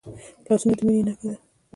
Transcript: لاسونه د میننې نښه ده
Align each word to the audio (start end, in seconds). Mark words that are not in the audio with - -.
لاسونه 0.47 0.73
د 0.77 0.79
میننې 0.85 1.03
نښه 1.07 1.25
ده 1.29 1.35